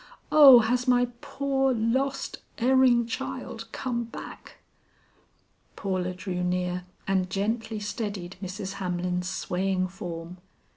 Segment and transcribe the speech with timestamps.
[0.31, 4.57] Oh, has my poor, lost, erring child come back?"
[5.75, 8.73] Paula drew near and gently steadied Mrs.
[8.81, 10.37] Hamlin's swaying form.